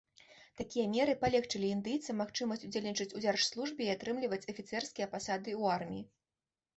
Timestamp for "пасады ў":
5.13-5.77